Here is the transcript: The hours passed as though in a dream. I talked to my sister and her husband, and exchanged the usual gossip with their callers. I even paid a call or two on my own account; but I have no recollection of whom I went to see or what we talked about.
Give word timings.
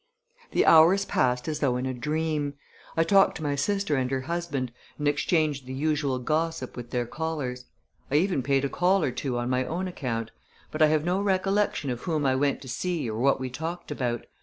The 0.49 0.65
hours 0.65 1.05
passed 1.05 1.47
as 1.47 1.59
though 1.59 1.77
in 1.77 1.85
a 1.85 1.93
dream. 1.93 2.55
I 2.97 3.03
talked 3.03 3.37
to 3.37 3.43
my 3.43 3.53
sister 3.53 3.95
and 3.97 4.09
her 4.09 4.21
husband, 4.21 4.71
and 4.97 5.07
exchanged 5.07 5.67
the 5.67 5.75
usual 5.75 6.17
gossip 6.17 6.75
with 6.75 6.89
their 6.89 7.05
callers. 7.05 7.65
I 8.09 8.15
even 8.15 8.41
paid 8.41 8.65
a 8.65 8.69
call 8.69 9.03
or 9.03 9.11
two 9.11 9.37
on 9.37 9.47
my 9.51 9.63
own 9.63 9.87
account; 9.87 10.31
but 10.71 10.81
I 10.81 10.87
have 10.87 11.05
no 11.05 11.21
recollection 11.21 11.91
of 11.91 12.01
whom 12.01 12.25
I 12.25 12.33
went 12.35 12.63
to 12.63 12.67
see 12.67 13.07
or 13.07 13.19
what 13.19 13.39
we 13.39 13.51
talked 13.51 13.91
about. 13.91 14.25